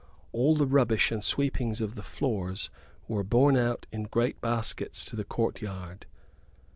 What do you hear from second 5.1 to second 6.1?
the courtyard.